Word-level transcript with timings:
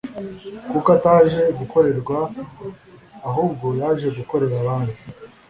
«Kuko 0.69 0.87
ataje 0.97 1.41
gukorerwa 1.59 2.17
ahubwo 3.29 3.67
yaje 3.81 4.07
gukorera 4.17 4.55
abandi.» 4.63 4.93